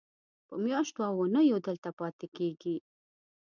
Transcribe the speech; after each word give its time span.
په 0.47 0.55
میاشتو 0.65 0.99
او 1.09 1.13
اوونیو 1.21 1.63
دلته 1.67 1.89
پاتې 1.99 2.27
کېږي. 2.37 2.77